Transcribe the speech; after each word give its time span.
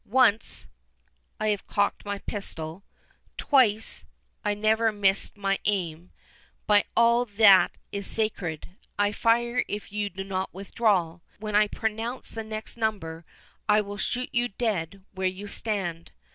Once—I 0.03 1.49
have 1.49 1.67
cocked 1.67 2.05
my 2.05 2.17
pistol— 2.17 2.83
Twice—I 3.37 4.55
never 4.55 4.91
missed 4.91 5.37
my 5.37 5.59
aim—By 5.65 6.85
all 6.97 7.23
that 7.25 7.77
is 7.91 8.07
sacred, 8.07 8.69
I 8.97 9.11
fire 9.11 9.63
if 9.67 9.91
you 9.91 10.09
do 10.09 10.23
not 10.23 10.51
withdraw. 10.51 11.19
When 11.37 11.55
I 11.55 11.67
pronounce 11.67 12.31
the 12.31 12.43
next 12.43 12.77
number, 12.77 13.25
I 13.69 13.81
will 13.81 13.97
shoot 13.97 14.29
you 14.33 14.47
dead 14.47 15.03
where 15.13 15.27
you 15.27 15.47
stand. 15.47 16.11